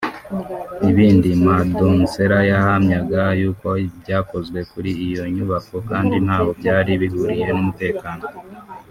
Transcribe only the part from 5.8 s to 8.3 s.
kandi ntaho byari bihuriye n’umutekano